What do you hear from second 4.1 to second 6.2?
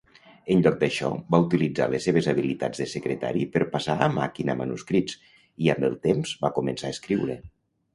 màquina manuscrits, i amb el